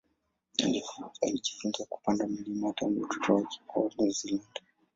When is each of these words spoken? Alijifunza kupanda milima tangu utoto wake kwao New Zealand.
Alijifunza 1.21 1.85
kupanda 1.89 2.27
milima 2.27 2.73
tangu 2.73 3.01
utoto 3.03 3.33
wake 3.35 3.59
kwao 3.67 3.91
New 3.99 4.09
Zealand. 4.11 4.61